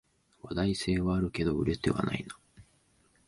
[0.41, 2.35] 話題性はあるけど売れてはないな